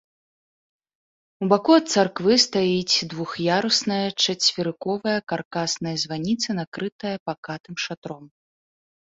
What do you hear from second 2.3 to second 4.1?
стаіць двух'ярусная